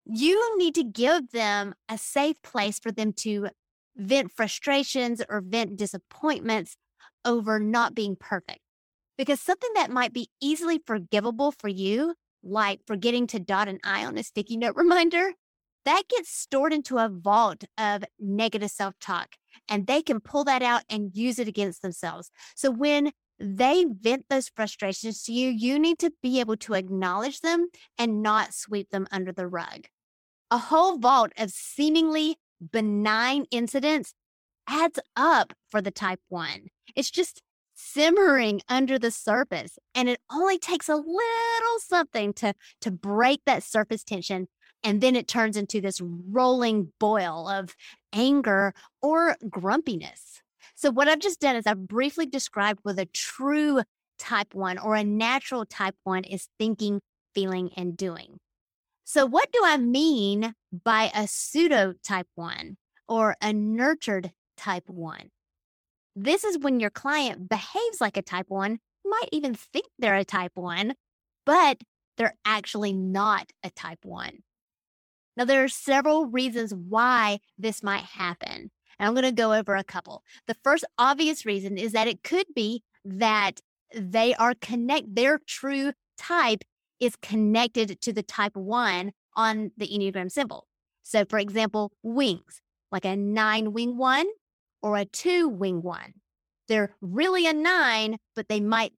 you 0.10 0.58
need 0.58 0.76
to 0.76 0.84
give 0.84 1.32
them 1.32 1.76
a 1.90 1.98
safe 1.98 2.42
place 2.42 2.80
for 2.80 2.92
them 2.92 3.14
to 3.14 3.50
vent 3.96 4.32
frustrations 4.32 5.22
or 5.28 5.42
vent 5.42 5.76
disappointments 5.76 6.78
over 7.26 7.60
not 7.60 7.96
being 7.96 8.16
perfect. 8.16 8.60
Because 9.18 9.42
something 9.42 9.72
that 9.76 9.92
might 9.92 10.14
be 10.14 10.30
easily 10.42 10.80
forgivable 10.86 11.52
for 11.52 11.68
you, 11.68 12.14
like 12.44 12.82
forgetting 12.86 13.28
to 13.28 13.40
dot 13.40 13.68
an 13.68 13.80
I 13.84 14.06
on 14.06 14.18
a 14.18 14.24
sticky 14.24 14.58
note 14.58 14.76
reminder, 14.78 15.32
that 15.86 16.04
gets 16.10 16.30
stored 16.30 16.74
into 16.74 16.98
a 16.98 17.10
vault 17.10 17.64
of 17.78 18.04
negative 18.20 18.72
self 18.72 18.94
talk. 19.00 19.36
And 19.68 19.88
they 19.88 20.02
can 20.02 20.20
pull 20.20 20.44
that 20.44 20.62
out 20.62 20.84
and 20.90 21.16
use 21.16 21.40
it 21.40 21.48
against 21.48 21.82
themselves. 21.82 22.30
So 22.56 22.72
when 22.72 23.12
they 23.40 23.86
vent 23.90 24.26
those 24.30 24.50
frustrations 24.50 25.24
to 25.24 25.34
you, 25.34 25.50
you 25.50 25.80
need 25.80 26.00
to 26.00 26.12
be 26.22 26.40
able 26.40 26.58
to 26.58 26.74
acknowledge 26.74 27.42
them 27.42 27.68
and 27.98 28.22
not 28.22 28.54
sweep 28.54 28.90
them 28.90 29.08
under 29.12 29.32
the 29.32 29.48
rug. 29.48 29.88
A 30.50 30.58
whole 30.58 30.98
vault 30.98 31.34
of 31.38 31.52
seemingly 31.52 32.38
benign 32.72 33.46
incidents 33.52 34.14
adds 34.68 34.98
up 35.16 35.54
for 35.70 35.82
the 35.82 35.92
type 35.92 36.22
one. 36.30 36.68
It's 36.96 37.12
just 37.12 37.42
simmering 37.74 38.62
under 38.70 38.98
the 38.98 39.12
surface. 39.12 39.78
And 39.94 40.08
it 40.08 40.20
only 40.32 40.58
takes 40.58 40.88
a 40.88 40.96
little 40.96 41.80
something 41.80 42.34
to, 42.36 42.54
to 42.82 42.92
break 42.92 43.42
that 43.46 43.64
surface 43.64 44.06
tension. 44.06 44.48
And 44.84 45.02
then 45.02 45.18
it 45.18 45.28
turns 45.28 45.58
into 45.58 45.82
this 45.82 46.00
rolling 46.02 46.94
boil 46.98 47.50
of 47.50 47.76
anger 48.14 48.74
or 49.02 49.36
grumpiness. 49.50 50.42
So, 50.76 50.92
what 50.92 51.08
I've 51.08 51.20
just 51.20 51.40
done 51.40 51.56
is 51.56 51.68
I've 51.68 51.88
briefly 51.88 52.26
described 52.26 52.80
what 52.84 53.00
a 53.00 53.06
true 53.06 53.82
type 54.20 54.54
one 54.54 54.78
or 54.78 54.96
a 54.96 55.04
natural 55.04 55.66
type 55.66 55.96
one 56.04 56.24
is 56.24 56.48
thinking, 56.60 57.02
feeling, 57.34 57.72
and 57.76 57.98
doing. 57.98 58.40
So, 59.10 59.26
what 59.26 59.54
do 59.54 59.62
I 59.64 59.78
mean 59.78 60.54
by 60.84 61.10
a 61.16 61.28
pseudo 61.28 61.94
type 62.04 62.28
one 62.36 62.76
or 63.08 63.38
a 63.42 63.54
nurtured 63.54 64.34
type 64.58 64.90
one? 64.90 65.30
This 66.14 66.44
is 66.44 66.60
when 66.60 66.82
your 66.82 66.90
client 66.90 67.48
behaves 67.48 68.02
like 68.02 68.18
a 68.18 68.22
type 68.22 68.48
one, 68.50 68.80
might 69.06 69.30
even 69.32 69.54
think 69.54 69.86
they're 69.98 70.16
a 70.16 70.26
type 70.26 70.52
one, 70.56 70.94
but 71.46 71.78
they're 72.18 72.36
actually 72.44 72.92
not 72.92 73.50
a 73.64 73.70
type 73.70 74.04
one. 74.04 74.40
Now, 75.38 75.46
there 75.46 75.64
are 75.64 75.70
several 75.70 76.26
reasons 76.26 76.74
why 76.74 77.40
this 77.58 77.82
might 77.82 78.04
happen. 78.04 78.72
And 79.00 79.08
I'm 79.08 79.14
going 79.14 79.24
to 79.24 79.32
go 79.32 79.54
over 79.54 79.78
a 79.78 79.86
couple. 79.86 80.22
The 80.48 80.58
first 80.66 80.84
obvious 80.98 81.46
reason 81.46 81.78
is 81.78 81.94
that 81.94 82.10
it 82.10 82.24
could 82.24 82.48
be 82.54 82.84
that 83.06 83.62
they 83.96 84.36
are 84.36 84.54
connect, 84.54 85.16
their 85.16 85.40
true 85.48 85.94
type 86.18 86.66
is 87.00 87.16
connected 87.16 88.00
to 88.02 88.14
the 88.14 88.24
type 88.24 88.56
one 88.56 89.12
on 89.36 89.72
the 89.78 89.88
Enneagram 89.88 90.32
symbol. 90.32 90.68
So, 91.04 91.26
for 91.26 91.40
example, 91.40 91.92
wings, 92.04 92.62
like 92.92 93.06
a 93.06 93.16
nine 93.16 93.74
wing 93.74 93.98
one 93.98 94.28
or 94.82 94.98
a 94.98 95.06
two 95.06 95.48
wing 95.48 95.82
one. 95.82 96.14
They're 96.68 96.96
really 97.02 97.48
a 97.48 97.54
nine, 97.54 98.18
but 98.36 98.50
they 98.50 98.60
might 98.60 98.94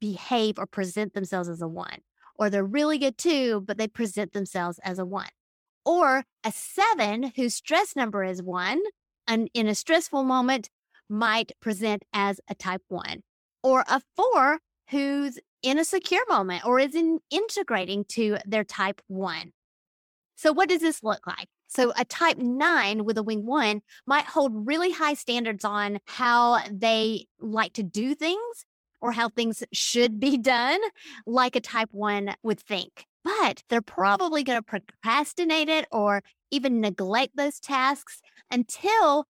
behave 0.00 0.58
or 0.58 0.66
present 0.66 1.14
themselves 1.14 1.48
as 1.48 1.62
a 1.62 1.68
one. 1.68 1.98
Or 2.36 2.50
they're 2.50 2.64
really 2.64 3.04
a 3.04 3.12
two, 3.12 3.60
but 3.60 3.78
they 3.78 3.88
present 3.88 4.32
themselves 4.32 4.78
as 4.82 4.98
a 4.98 5.04
one. 5.04 5.28
Or 5.84 6.24
a 6.44 6.52
seven 6.52 7.32
whose 7.36 7.54
stress 7.54 7.94
number 7.94 8.24
is 8.24 8.42
one 8.42 8.80
and 9.26 9.48
in 9.54 9.66
a 9.66 9.74
stressful 9.74 10.24
moment 10.24 10.70
might 11.08 11.52
present 11.60 12.04
as 12.12 12.40
a 12.48 12.54
type 12.54 12.82
one. 12.88 13.22
Or 13.62 13.84
a 13.88 14.02
four 14.16 14.58
who's 14.90 15.38
in 15.64 15.78
a 15.78 15.84
secure 15.84 16.24
moment 16.28 16.64
or 16.64 16.78
is 16.78 16.94
in 16.94 17.18
integrating 17.30 18.04
to 18.04 18.36
their 18.46 18.64
type 18.64 19.00
one. 19.08 19.52
So, 20.36 20.52
what 20.52 20.68
does 20.68 20.80
this 20.80 21.02
look 21.02 21.26
like? 21.26 21.48
So, 21.68 21.92
a 21.96 22.04
type 22.04 22.36
nine 22.36 23.04
with 23.04 23.18
a 23.18 23.22
wing 23.22 23.46
one 23.46 23.80
might 24.06 24.26
hold 24.26 24.66
really 24.66 24.92
high 24.92 25.14
standards 25.14 25.64
on 25.64 25.98
how 26.06 26.60
they 26.70 27.26
like 27.40 27.72
to 27.74 27.82
do 27.82 28.14
things 28.14 28.66
or 29.00 29.12
how 29.12 29.28
things 29.28 29.64
should 29.72 30.20
be 30.20 30.36
done, 30.36 30.80
like 31.26 31.56
a 31.56 31.60
type 31.60 31.88
one 31.92 32.34
would 32.42 32.60
think. 32.60 33.06
But 33.24 33.62
they're 33.68 33.80
probably 33.80 34.44
going 34.44 34.58
to 34.58 34.62
procrastinate 34.62 35.70
it 35.70 35.86
or 35.90 36.22
even 36.50 36.80
neglect 36.80 37.36
those 37.36 37.58
tasks 37.58 38.20
until 38.50 39.26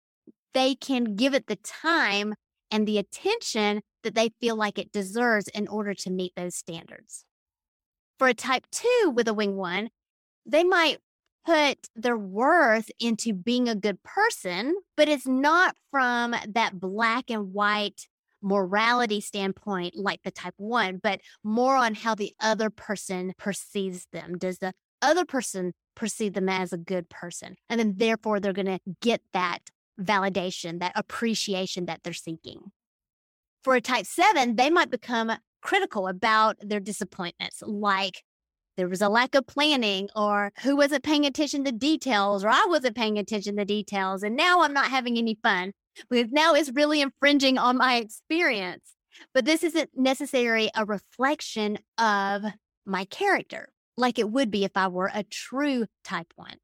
they 0.54 0.74
can 0.74 1.14
give 1.14 1.34
it 1.34 1.46
the 1.46 1.56
time 1.56 2.34
and 2.70 2.88
the 2.88 2.98
attention 2.98 3.82
that 4.02 4.14
they 4.14 4.30
feel 4.40 4.56
like 4.56 4.78
it 4.78 4.92
deserves 4.92 5.48
in 5.48 5.68
order 5.68 5.94
to 5.94 6.10
meet 6.10 6.32
those 6.36 6.54
standards. 6.54 7.24
For 8.18 8.28
a 8.28 8.34
type 8.34 8.66
two 8.70 9.12
with 9.14 9.28
a 9.28 9.34
wing 9.34 9.56
one, 9.56 9.90
they 10.46 10.64
might 10.64 10.98
put 11.44 11.88
their 11.96 12.16
worth 12.16 12.90
into 13.00 13.32
being 13.32 13.68
a 13.68 13.74
good 13.74 14.02
person, 14.02 14.76
but 14.96 15.08
it's 15.08 15.26
not 15.26 15.76
from 15.90 16.34
that 16.48 16.78
black 16.78 17.30
and 17.30 17.52
white 17.52 18.06
morality 18.42 19.20
standpoint 19.20 19.96
like 19.96 20.20
the 20.22 20.30
type 20.30 20.54
one, 20.56 21.00
but 21.02 21.20
more 21.44 21.76
on 21.76 21.94
how 21.94 22.14
the 22.14 22.32
other 22.40 22.70
person 22.70 23.32
perceives 23.38 24.06
them. 24.12 24.36
Does 24.36 24.58
the 24.58 24.72
other 25.00 25.24
person 25.24 25.72
perceive 25.94 26.34
them 26.34 26.48
as 26.48 26.72
a 26.72 26.78
good 26.78 27.08
person? 27.08 27.56
And 27.68 27.78
then 27.78 27.94
therefore 27.96 28.40
they're 28.40 28.52
going 28.52 28.66
to 28.66 28.80
get 29.00 29.20
that 29.32 29.70
validation, 30.00 30.80
that 30.80 30.92
appreciation 30.94 31.86
that 31.86 32.00
they're 32.02 32.12
seeking. 32.12 32.72
For 33.62 33.74
a 33.74 33.80
type 33.80 34.06
seven, 34.06 34.56
they 34.56 34.70
might 34.70 34.90
become 34.90 35.32
critical 35.60 36.08
about 36.08 36.56
their 36.60 36.80
disappointments, 36.80 37.62
like 37.64 38.22
there 38.76 38.88
was 38.88 39.02
a 39.02 39.08
lack 39.08 39.34
of 39.34 39.46
planning 39.46 40.08
or 40.16 40.52
who 40.62 40.76
wasn't 40.76 41.04
paying 41.04 41.26
attention 41.26 41.64
to 41.64 41.72
details 41.72 42.44
or 42.44 42.48
I 42.48 42.66
wasn't 42.68 42.96
paying 42.96 43.18
attention 43.18 43.56
to 43.56 43.64
details 43.64 44.22
and 44.22 44.34
now 44.34 44.62
I'm 44.62 44.72
not 44.72 44.90
having 44.90 45.18
any 45.18 45.38
fun 45.42 45.72
because 46.08 46.32
now 46.32 46.54
it's 46.54 46.72
really 46.72 47.00
infringing 47.00 47.58
on 47.58 47.76
my 47.76 47.96
experience. 47.96 48.94
But 49.34 49.44
this 49.44 49.62
isn't 49.62 49.90
necessarily 49.94 50.70
a 50.74 50.86
reflection 50.86 51.78
of 51.98 52.44
my 52.86 53.04
character 53.04 53.68
like 53.96 54.18
it 54.18 54.30
would 54.30 54.50
be 54.50 54.64
if 54.64 54.72
I 54.74 54.88
were 54.88 55.10
a 55.12 55.22
true 55.22 55.86
type 56.02 56.32
one. 56.34 56.56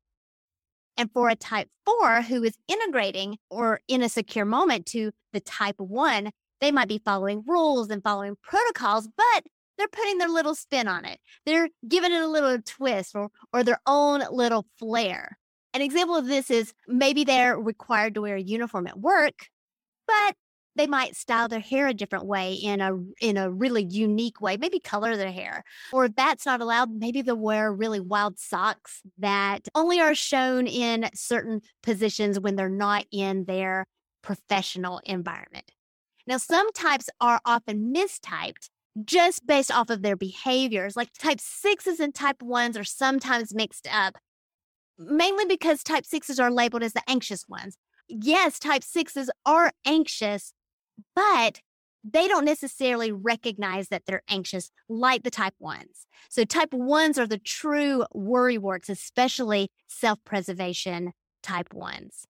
And 0.97 1.13
for 1.13 1.29
a 1.29 1.37
type 1.37 1.69
four 1.85 2.23
who 2.23 2.43
is 2.43 2.57
integrating 2.67 3.37
or 3.51 3.81
in 3.87 4.03
a 4.03 4.09
secure 4.09 4.47
moment 4.47 4.87
to 4.87 5.13
the 5.33 5.41
type 5.41 5.79
one, 5.79 6.31
they 6.61 6.73
might 6.73 6.89
be 6.89 7.01
following 7.05 7.43
rules 7.47 7.91
and 7.91 8.03
following 8.03 8.37
protocols, 8.43 9.09
but 9.17 9.45
they're 9.77 9.89
putting 9.89 10.19
their 10.19 10.29
little 10.29 10.55
spin 10.55 10.89
on 10.89 11.05
it. 11.05 11.21
They're 11.47 11.69
giving 11.87 12.13
it 12.13 12.21
a 12.21 12.29
little 12.29 12.59
twist 12.65 13.15
or, 13.15 13.31
or 13.53 13.63
their 13.63 13.81
own 13.87 14.23
little 14.31 14.67
flair. 14.79 15.39
An 15.73 15.83
example 15.83 16.17
of 16.17 16.27
this 16.27 16.51
is 16.51 16.75
maybe 16.89 17.25
they're 17.25 17.59
required 17.59 18.15
to 18.15 18.23
wear 18.23 18.37
a 18.37 18.43
uniform 18.43 18.87
at 18.87 18.99
work, 18.99 19.47
but 20.07 20.35
they 20.79 20.87
might 20.87 21.17
style 21.17 21.49
their 21.49 21.61
hair 21.61 21.89
a 21.89 21.95
different 21.95 22.25
way 22.25 22.55
in 22.55 22.81
a 22.81 22.93
in 23.21 23.37
a 23.37 23.51
really 23.51 23.83
unique 23.83 24.41
way 24.41 24.57
maybe 24.57 24.79
color 24.79 25.17
their 25.17 25.33
hair 25.33 25.65
or 25.93 26.05
if 26.05 26.15
that's 26.15 26.47
not 26.47 26.61
allowed 26.61 26.91
maybe 26.91 27.21
they'll 27.21 27.37
wear 27.37 27.73
really 27.73 27.99
wild 28.01 28.39
socks 28.39 29.03
that 29.19 29.69
only 29.75 30.01
are 30.01 30.15
shown 30.15 30.67
in 30.69 31.11
certain 31.15 31.61
positions 31.83 32.39
when 32.39 32.55
they're 32.55 32.71
not 32.71 33.05
in 33.11 33.45
their 33.47 33.87
professional 34.23 35.01
environment 35.05 35.73
now 36.29 36.37
some 36.37 36.71
types 36.73 37.09
are 37.21 37.41
often 37.47 37.93
mistyped 37.93 38.69
just 39.05 39.47
based 39.47 39.73
off 39.73 39.89
of 39.89 40.03
their 40.03 40.17
behaviors. 40.17 40.95
Like 40.95 41.09
type 41.19 41.41
sixes 41.41 42.01
and 42.01 42.15
type 42.15 42.43
ones 42.43 42.77
are 42.77 42.85
sometimes 42.85 43.55
mixed 43.55 43.89
up, 43.91 44.17
mainly 44.99 45.47
because 45.47 45.83
type 45.83 46.05
sixes 46.05 46.39
are 46.39 46.51
labeled 46.51 46.83
as 46.83 46.93
the 46.93 47.03
anxious 47.09 47.49
ones. 47.49 47.79
Yes, 48.09 48.59
type 48.59 48.85
sixes 48.85 49.31
are 49.47 49.73
anxious, 49.87 50.53
but 51.17 51.61
they 52.05 52.29
don't 52.29 52.45
necessarily 52.45 53.11
recognize 53.11 53.89
that 53.89 54.03
they're 54.07 54.23
anxious 54.29 54.71
like 54.89 55.23
the 55.23 55.31
type 55.31 55.55
ones. 55.59 56.07
So, 56.29 56.45
type 56.45 56.73
ones 56.73 57.19
are 57.19 57.27
the 57.27 57.39
true 57.39 58.05
worry 58.15 58.59
warts, 58.59 58.89
especially 58.89 59.71
self 59.87 60.19
preservation 60.25 61.13
type 61.43 61.73
ones. 61.73 62.27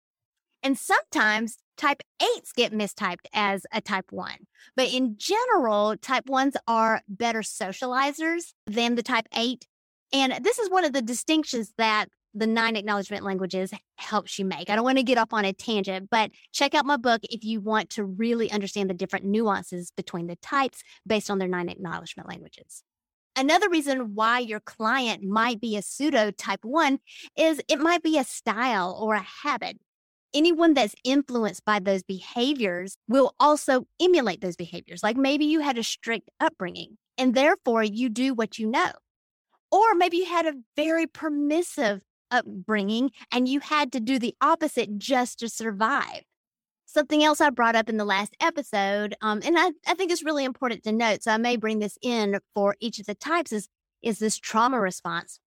And 0.63 0.79
sometimes 0.79 1.59
type 1.79 2.03
8s 2.21 2.53
get 2.55 2.73
mistyped 2.73 3.27
as 3.33 3.65
a 3.73 3.81
type 3.81 4.07
1. 4.11 4.33
But 4.77 4.93
in 4.93 5.17
general, 5.17 5.97
type 5.97 6.27
1s 6.27 6.55
are 6.67 7.03
better 7.09 7.41
socializers 7.41 8.53
than 8.67 8.97
the 8.97 9.03
type 9.03 9.27
8. 9.35 9.67
And 10.13 10.45
this 10.45 10.59
is 10.59 10.71
one 10.71 10.85
of 10.85 10.93
the 10.93 11.03
distinctions 11.03 11.73
that 11.79 12.09
the 12.35 12.47
nine 12.47 12.77
acknowledgement 12.77 13.25
languages 13.25 13.73
helps 13.97 14.39
you 14.39 14.45
make. 14.45 14.69
I 14.69 14.77
don't 14.77 14.85
want 14.85 14.99
to 14.99 15.05
get 15.05 15.19
off 15.19 15.33
on 15.33 15.45
a 15.45 15.53
tangent, 15.53 16.09
but 16.11 16.31
check 16.53 16.75
out 16.75 16.85
my 16.85 16.97
book 16.97 17.23
if 17.25 17.43
you 17.43 17.61
want 17.61 17.91
to 17.91 18.05
really 18.05 18.51
understand 18.51 18.91
the 18.91 18.95
different 18.95 19.25
nuances 19.25 19.91
between 19.97 20.27
the 20.27 20.37
types 20.37 20.83
based 21.07 21.31
on 21.31 21.39
their 21.39 21.49
nine 21.49 21.69
acknowledgement 21.69 22.29
languages. 22.29 22.83
Another 23.35 23.69
reason 23.69 24.15
why 24.15 24.41
your 24.41 24.61
client 24.61 25.23
might 25.23 25.61
be 25.61 25.77
a 25.77 25.83
pseudo 25.83 26.31
type 26.33 26.65
one 26.65 26.99
is 27.37 27.61
it 27.69 27.79
might 27.79 28.03
be 28.03 28.19
a 28.19 28.25
style 28.25 28.99
or 29.01 29.15
a 29.15 29.27
habit. 29.45 29.79
Anyone 30.35 30.75
that's 30.75 30.95
influenced 31.05 31.65
by 31.65 31.79
those 31.79 32.03
behaviors 32.03 32.97
will 33.09 33.35
also 33.41 33.87
emulate 34.01 34.41
those 34.41 34.57
behaviors. 34.57 35.03
Like 35.03 35.17
maybe 35.17 35.45
you 35.45 35.61
had 35.61 35.79
a 35.79 35.83
strict 35.83 36.31
upbringing 36.41 36.99
and 37.17 37.35
therefore 37.35 37.83
you 37.83 38.09
do 38.09 38.35
what 38.35 38.59
you 38.59 38.67
know. 38.67 38.93
Or 39.71 39.95
maybe 39.95 40.19
you 40.19 40.27
had 40.27 40.47
a 40.47 40.55
very 40.77 41.07
permissive 41.07 42.03
upbringing 42.31 43.11
and 43.33 43.49
you 43.49 43.61
had 43.61 43.93
to 43.93 44.01
do 44.01 44.19
the 44.19 44.35
opposite 44.41 44.99
just 44.99 45.39
to 45.41 45.49
survive. 45.49 46.23
Something 46.87 47.23
else 47.23 47.41
I 47.41 47.51
brought 47.51 47.77
up 47.77 47.91
in 47.91 47.99
the 47.99 48.05
last 48.05 48.35
episode, 48.41 49.15
um, 49.21 49.43
and 49.45 49.59
I, 49.59 49.73
I 49.87 49.93
think 49.93 50.11
it's 50.11 50.25
really 50.25 50.45
important 50.45 50.85
to 50.85 50.93
note, 50.93 51.23
so 51.23 51.33
I 51.33 51.37
may 51.37 51.57
bring 51.57 51.81
this 51.81 51.99
in 52.01 52.41
for 52.55 52.77
each 52.81 52.99
of 52.99 53.05
the 53.05 53.15
types, 53.15 53.53
is, 53.53 53.69
is 54.03 54.21
this 54.21 54.39
trauma 54.39 54.81
response. 54.81 55.39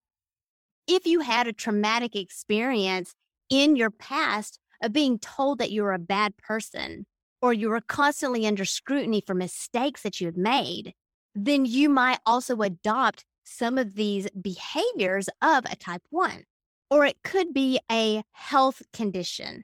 If 0.87 1.07
you 1.07 1.21
had 1.21 1.47
a 1.47 1.53
traumatic 1.53 2.15
experience 2.15 3.15
in 3.49 3.75
your 3.75 3.89
past 3.89 4.59
of 4.81 4.93
being 4.93 5.19
told 5.19 5.59
that 5.59 5.71
you 5.71 5.83
were 5.83 5.93
a 5.93 5.99
bad 5.99 6.37
person 6.37 7.05
or 7.41 7.53
you 7.53 7.69
were 7.69 7.81
constantly 7.81 8.45
under 8.45 8.65
scrutiny 8.65 9.21
for 9.25 9.33
mistakes 9.33 10.03
that 10.03 10.21
you 10.21 10.27
had 10.27 10.37
made, 10.37 10.93
then 11.33 11.65
you 11.65 11.89
might 11.89 12.19
also 12.25 12.61
adopt 12.61 13.25
some 13.43 13.77
of 13.77 13.95
these 13.95 14.29
behaviors 14.29 15.29
of 15.41 15.65
a 15.65 15.75
type 15.75 16.03
1. 16.09 16.43
Or 16.89 17.05
it 17.05 17.17
could 17.23 17.53
be 17.53 17.79
a 17.91 18.23
health 18.33 18.81
condition 18.93 19.63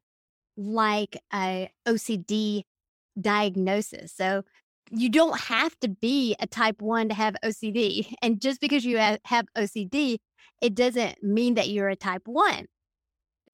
like 0.55 1.21
a 1.33 1.69
OCD 1.85 2.63
diagnosis. 3.19 4.13
So 4.13 4.43
you 4.89 5.09
don't 5.09 5.39
have 5.41 5.77
to 5.81 5.89
be 5.89 6.35
a 6.39 6.47
type 6.47 6.81
1 6.81 7.09
to 7.09 7.15
have 7.15 7.35
OCD. 7.43 8.13
And 8.21 8.41
just 8.41 8.61
because 8.61 8.85
you 8.85 8.97
have 8.97 9.45
OCD, 9.57 10.17
it 10.61 10.73
doesn't 10.73 11.21
mean 11.21 11.55
that 11.55 11.69
you're 11.69 11.89
a 11.89 11.95
type 11.95 12.23
1. 12.25 12.67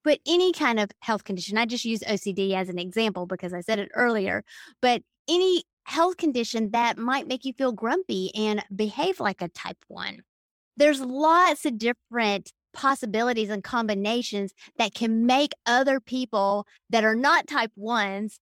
But 0.04 0.20
any 0.28 0.52
kind 0.52 0.80
of 0.80 0.92
health 1.00 1.24
condition, 1.24 1.58
I 1.58 1.66
just 1.66 1.86
use 1.86 2.02
OCD 2.02 2.54
as 2.54 2.70
an 2.70 2.80
example 2.80 3.26
because 3.26 3.54
I 3.54 3.62
said 3.62 3.80
it 3.80 3.92
earlier, 3.94 4.44
but 4.82 5.02
any 5.30 5.64
health 5.86 6.18
condition 6.18 6.72
that 6.72 6.98
might 6.98 7.28
make 7.28 7.46
you 7.46 7.54
feel 7.54 7.72
grumpy 7.72 8.32
and 8.36 8.64
behave 8.74 9.20
like 9.20 9.42
a 9.42 9.50
type 9.50 9.78
1. 9.88 10.22
There's 10.78 11.02
lots 11.02 11.66
of 11.66 11.78
different 11.78 12.52
possibilities 12.74 13.50
and 13.50 13.64
combinations 13.64 14.54
that 14.78 14.94
can 14.94 15.26
make 15.26 15.52
other 15.66 16.00
people 16.00 16.66
that 16.90 17.04
are 17.04 17.16
not 17.16 17.48
type 17.48 17.72
1s 17.78 18.40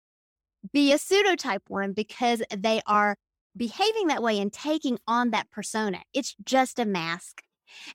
be 0.71 0.93
a 0.93 0.97
pseudo 0.97 1.35
type 1.35 1.63
1 1.67 1.93
because 1.93 2.41
they 2.55 2.81
are 2.85 3.17
behaving 3.57 4.07
that 4.07 4.23
way 4.23 4.39
and 4.39 4.53
taking 4.53 4.97
on 5.07 5.31
that 5.31 5.49
persona. 5.49 6.01
It's 6.13 6.35
just 6.43 6.79
a 6.79 6.85
mask. 6.85 7.41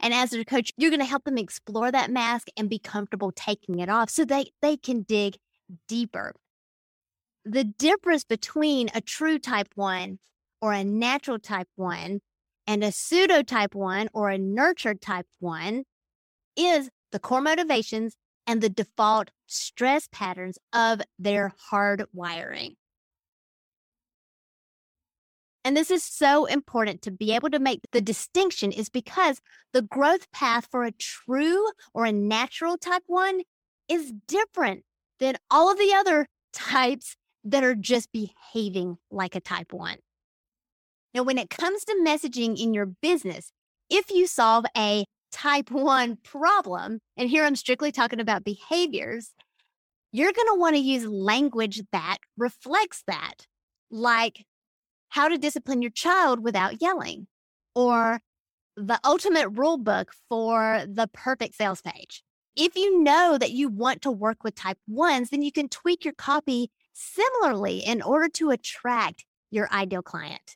And 0.00 0.14
as 0.14 0.32
a 0.32 0.44
coach, 0.44 0.72
you're 0.76 0.90
going 0.90 1.00
to 1.00 1.06
help 1.06 1.24
them 1.24 1.38
explore 1.38 1.90
that 1.90 2.10
mask 2.10 2.48
and 2.56 2.68
be 2.68 2.78
comfortable 2.78 3.32
taking 3.32 3.78
it 3.78 3.88
off 3.88 4.10
so 4.10 4.24
they, 4.24 4.50
they 4.62 4.76
can 4.76 5.02
dig 5.02 5.36
deeper. 5.88 6.34
The 7.44 7.64
difference 7.64 8.24
between 8.24 8.88
a 8.94 9.00
true 9.00 9.38
type 9.38 9.68
1 9.74 10.18
or 10.60 10.72
a 10.72 10.84
natural 10.84 11.38
type 11.38 11.68
1 11.76 12.20
and 12.66 12.84
a 12.84 12.92
pseudo 12.92 13.42
type 13.42 13.74
1 13.74 14.08
or 14.12 14.30
a 14.30 14.38
nurtured 14.38 15.00
type 15.00 15.26
1 15.38 15.84
is 16.56 16.90
the 17.12 17.18
core 17.18 17.40
motivations 17.40 18.16
and 18.46 18.60
the 18.60 18.68
default 18.68 19.30
stress 19.46 20.08
patterns 20.10 20.58
of 20.72 21.00
their 21.18 21.52
hard 21.70 22.04
wiring. 22.12 22.76
And 25.66 25.76
this 25.76 25.90
is 25.90 26.04
so 26.04 26.44
important 26.44 27.02
to 27.02 27.10
be 27.10 27.34
able 27.34 27.50
to 27.50 27.58
make 27.58 27.80
the 27.90 28.00
distinction 28.00 28.70
is 28.70 28.88
because 28.88 29.40
the 29.72 29.82
growth 29.82 30.30
path 30.30 30.68
for 30.70 30.84
a 30.84 30.92
true 30.92 31.70
or 31.92 32.04
a 32.04 32.12
natural 32.12 32.78
type 32.78 33.02
one 33.08 33.40
is 33.88 34.12
different 34.28 34.84
than 35.18 35.34
all 35.50 35.68
of 35.68 35.76
the 35.76 35.92
other 35.92 36.28
types 36.52 37.16
that 37.42 37.64
are 37.64 37.74
just 37.74 38.12
behaving 38.12 38.98
like 39.10 39.34
a 39.34 39.40
type 39.40 39.72
one. 39.72 39.96
Now, 41.12 41.24
when 41.24 41.36
it 41.36 41.50
comes 41.50 41.84
to 41.86 42.00
messaging 42.00 42.56
in 42.62 42.72
your 42.72 42.86
business, 42.86 43.50
if 43.90 44.12
you 44.12 44.28
solve 44.28 44.66
a 44.76 45.04
type 45.32 45.72
one 45.72 46.18
problem, 46.22 47.00
and 47.16 47.28
here 47.28 47.42
I'm 47.42 47.56
strictly 47.56 47.90
talking 47.90 48.20
about 48.20 48.44
behaviors, 48.44 49.32
you're 50.12 50.32
going 50.32 50.46
to 50.46 50.60
want 50.60 50.76
to 50.76 50.80
use 50.80 51.06
language 51.06 51.82
that 51.90 52.18
reflects 52.36 53.02
that, 53.08 53.48
like 53.90 54.44
how 55.16 55.28
to 55.28 55.38
discipline 55.38 55.80
your 55.80 55.90
child 55.90 56.44
without 56.44 56.82
yelling, 56.82 57.26
or 57.74 58.20
the 58.76 59.00
ultimate 59.02 59.48
rule 59.48 59.78
book 59.78 60.12
for 60.28 60.84
the 60.86 61.08
perfect 61.14 61.54
sales 61.54 61.80
page. 61.80 62.22
If 62.54 62.76
you 62.76 63.02
know 63.02 63.38
that 63.38 63.52
you 63.52 63.70
want 63.70 64.02
to 64.02 64.10
work 64.10 64.44
with 64.44 64.54
type 64.54 64.76
ones, 64.86 65.30
then 65.30 65.40
you 65.40 65.50
can 65.50 65.70
tweak 65.70 66.04
your 66.04 66.12
copy 66.12 66.70
similarly 66.92 67.78
in 67.78 68.02
order 68.02 68.28
to 68.34 68.50
attract 68.50 69.24
your 69.50 69.72
ideal 69.72 70.02
client. 70.02 70.54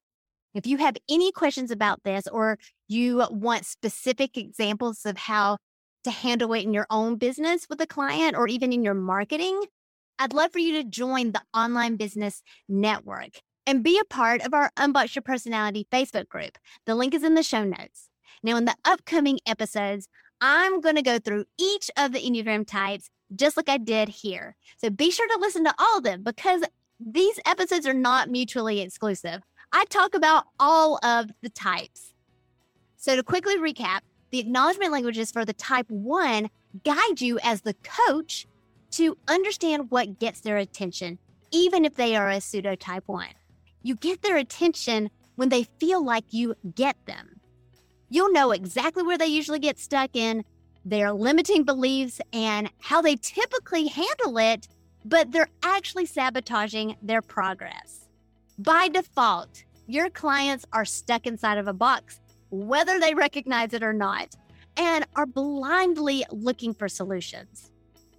If 0.53 0.66
you 0.66 0.77
have 0.77 0.99
any 1.09 1.33
questions 1.33 1.70
about 1.70 2.03
this 2.05 2.27
or 2.27 2.59
you 2.87 3.27
want 3.31 3.64
specific 3.64 4.37
examples 4.37 5.07
of 5.07 5.16
how 5.16 5.57
to 6.05 6.11
handle 6.11 6.53
it 6.53 6.64
in 6.64 6.75
your 6.75 6.87
own 6.90 7.16
business 7.16 7.66
with 7.70 7.81
a 7.81 7.87
client 7.87 8.37
or 8.37 8.46
even 8.46 8.75
in 8.75 8.85
your 8.85 8.92
marketing, 8.92 9.62
I'd 10.18 10.35
love 10.35 10.53
for 10.53 10.59
you 10.59 10.83
to 10.83 10.85
join 10.85 11.33
the 11.33 11.40
Online 11.55 11.96
Business 11.96 12.42
Network 12.68 13.40
and 13.66 13.83
be 13.83 13.99
a 13.99 14.05
part 14.05 14.42
of 14.42 14.55
our 14.55 14.70
Unbox 14.77 15.14
Your 15.14 15.23
Personality 15.23 15.87
Facebook 15.90 16.29
group. 16.29 16.59
The 16.87 16.94
link 16.94 17.14
is 17.14 17.25
in 17.25 17.35
the 17.35 17.42
show 17.42 17.64
notes. 17.64 18.09
Now, 18.42 18.57
in 18.57 18.64
the 18.64 18.77
upcoming 18.85 19.38
episodes, 19.46 20.09
I'm 20.40 20.81
going 20.81 20.96
to 20.96 21.03
go 21.03 21.18
through 21.18 21.44
each 21.59 21.90
of 21.96 22.12
the 22.12 22.20
Enneagram 22.20 22.66
types 22.66 23.11
just 23.35 23.57
like 23.57 23.68
I 23.68 23.77
did 23.77 24.09
here. 24.09 24.57
So 24.77 24.90
be 24.90 25.11
sure 25.11 25.29
to 25.29 25.38
listen 25.40 25.64
to 25.64 25.75
all 25.79 25.99
of 25.99 26.05
them 26.05 26.23
because 26.23 26.62
these 26.99 27.38
episodes 27.46 27.87
are 27.87 27.94
not 27.94 28.29
mutually 28.29 28.81
exclusive. 28.81 29.42
I 29.73 29.85
talk 29.87 30.14
about 30.14 30.44
all 30.59 30.99
of 31.05 31.31
the 31.42 31.49
types. 31.49 32.12
So, 32.96 33.16
to 33.16 33.23
quickly 33.23 33.57
recap, 33.57 34.01
the 34.31 34.40
acknowledgement 34.40 34.92
languages 34.92 35.31
for 35.31 35.44
the 35.44 35.53
type 35.55 35.90
one 35.90 36.51
guide 36.85 37.20
you 37.20 37.38
as 37.42 37.62
the 37.62 37.75
coach 37.75 38.46
to 38.92 39.16
understand 39.29 39.90
what 39.90 40.18
gets 40.18 40.40
their 40.40 40.57
attention, 40.57 41.18
even 41.51 41.85
if 41.85 41.94
they 41.94 42.16
are 42.16 42.29
a 42.29 42.40
pseudo 42.40 42.75
type 42.75 43.05
one. 43.07 43.31
You 43.83 43.97
get 43.97 44.23
their 44.23 44.37
attention 44.37 45.11
when 45.37 45.49
they 45.49 45.64
feel 45.79 46.05
like 46.05 46.33
you 46.33 46.55
get 46.75 46.97
them. 47.07 47.40
You'll 48.09 48.33
know 48.33 48.51
exactly 48.51 49.03
where 49.03 49.19
they 49.19 49.27
usually 49.27 49.59
get 49.59 49.79
stuck 49.79 50.14
in, 50.14 50.45
their 50.85 51.12
limiting 51.12 51.64
beliefs, 51.64 52.21
and 52.33 52.71
how 52.81 53.01
they 53.01 53.16
typically 53.16 53.87
handle 53.87 54.37
it, 54.38 54.69
but 55.05 55.33
they're 55.33 55.49
actually 55.62 56.07
sabotaging 56.07 56.97
their 57.03 57.23
progress. 57.23 58.09
By 58.59 58.88
default, 58.88 59.64
your 59.87 60.11
clients 60.11 60.66
are 60.73 60.85
stuck 60.85 61.27
inside 61.27 61.59
of 61.59 61.69
a 61.69 61.73
box, 61.73 62.21
whether 62.51 63.01
they 63.01 63.14
recognize 63.14 63.73
it 63.73 63.83
or 63.83 63.93
not, 63.93 64.35
and 64.77 65.07
are 65.16 65.27
blindly 65.27 66.25
looking 66.31 66.75
for 66.75 66.88
solutions. 66.88 67.71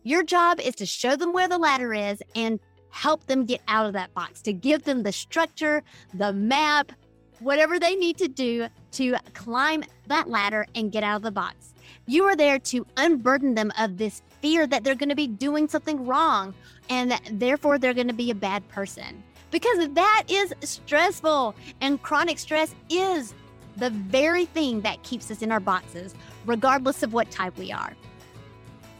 Your 0.04 0.24
job 0.24 0.60
is 0.60 0.76
to 0.76 0.86
show 0.86 1.15
them 1.15 1.34
where 1.34 1.47
the 1.47 1.60
ladder 1.60 1.93
is 1.93 2.24
and 2.36 2.60
help 2.91 3.25
them 3.25 3.45
get 3.45 3.62
out 3.67 3.86
of 3.86 3.93
that 3.93 4.13
box, 4.13 4.41
to 4.43 4.54
give 4.54 4.84
them 4.84 5.04
the 5.04 5.12
structure, 5.12 5.84
the 6.13 6.32
map, 6.34 6.91
whatever 7.39 7.80
they 7.80 7.95
need 7.95 8.17
to 8.17 8.27
do 8.27 8.67
to 8.91 9.15
climb 9.34 9.84
that 10.08 10.30
ladder 10.30 10.65
and 10.75 10.91
get 10.91 11.04
out 11.04 11.17
of 11.17 11.21
the 11.23 11.32
box. 11.32 11.73
You 12.06 12.25
are 12.25 12.36
there 12.36 12.60
to 12.60 12.86
unburden 12.97 13.56
them 13.56 13.71
of 13.80 13.97
this 13.97 14.21
fear 14.41 14.67
that 14.67 14.84
they're 14.84 14.95
going 14.95 15.10
to 15.10 15.15
be 15.15 15.27
doing 15.27 15.67
something 15.67 16.06
wrong 16.06 16.54
and 16.89 17.19
therefore 17.32 17.77
they're 17.77 17.93
going 17.93 18.08
to 18.08 18.13
be 18.13 18.32
a 18.32 18.36
bad 18.36 18.67
person 18.69 19.23
because 19.49 19.89
that 19.89 20.23
is 20.30 20.54
stressful. 20.62 21.56
And 21.82 22.01
chronic 22.01 22.39
stress 22.39 22.73
is 22.89 23.34
the 23.77 23.89
very 23.89 24.45
thing 24.45 24.82
that 24.82 25.01
keeps 25.04 25.32
us 25.32 25.41
in 25.41 25.51
our 25.51 25.60
boxes, 25.60 26.15
regardless 26.45 27.04
of 27.04 27.13
what 27.13 27.30
type 27.32 27.58
we 27.58 27.71
are. 27.71 27.93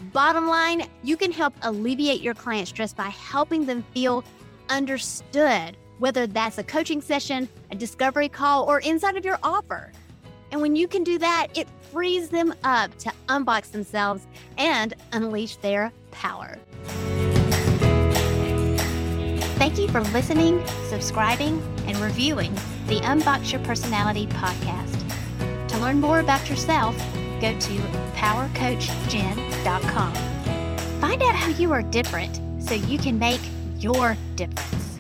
Bottom 0.02 0.48
line, 0.48 0.88
you 1.04 1.16
can 1.16 1.32
help 1.32 1.54
alleviate 1.62 2.22
your 2.22 2.34
client 2.34 2.68
stress 2.68 2.92
by 2.92 3.10
helping 3.10 3.66
them 3.66 3.86
feel 3.94 4.24
understood, 4.68 5.78
whether 6.00 6.26
that's 6.26 6.58
a 6.58 6.64
coaching 6.64 7.02
session, 7.02 7.48
a 7.70 7.76
discovery 7.76 8.28
call, 8.28 8.64
or 8.66 8.80
inside 8.80 9.16
of 9.16 9.24
your 9.24 9.38
offer. 9.44 9.92
And 10.52 10.60
when 10.60 10.76
you 10.76 10.88
can 10.88 11.04
do 11.04 11.20
that, 11.20 11.48
it 11.56 11.68
frees 11.92 12.30
them 12.30 12.54
up 12.64 12.98
to 13.00 13.14
unbox 13.28 13.72
themselves 13.72 14.26
and 14.58 14.96
unleash 15.14 15.58
their 15.58 15.94
power. 16.10 16.58
Thank 19.56 19.78
you 19.78 19.88
for 19.90 20.02
listening, 20.02 20.66
subscribing, 20.90 21.62
and 21.86 21.96
reviewing 21.98 22.56
the 22.88 23.00
Unbox 23.02 23.52
Your 23.52 23.62
Personality 23.62 24.26
podcast. 24.26 25.68
To 25.68 25.78
learn 25.78 26.02
more 26.02 26.20
about 26.20 26.50
yourself, 26.50 26.96
go 27.42 27.60
to 27.60 27.74
powercoachjen.com. 28.16 30.14
Find 31.02 31.24
out 31.24 31.36
how 31.36 31.50
you 31.50 31.74
are 31.74 31.82
different 31.82 32.40
so 32.62 32.76
you 32.76 33.00
can 33.00 33.18
make 33.18 33.42
your 33.80 34.16
difference. 34.36 34.91